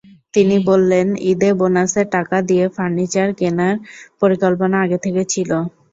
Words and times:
তিনি 0.33 0.55
বললেন, 0.69 1.07
ঈদে 1.31 1.49
বোনাসের 1.59 2.07
টাকা 2.15 2.37
দিয়ে 2.49 2.65
ফার্নিচার 2.75 3.27
কেনার 3.39 3.75
পরিকল্পনা 4.21 4.77
আগে 4.85 4.97
থেকেই 5.03 5.27
ছিল। 5.33 5.51